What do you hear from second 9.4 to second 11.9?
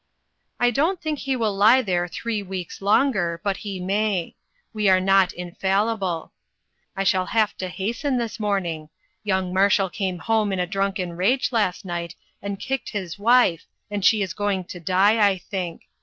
Marshall came home in a drunken rage last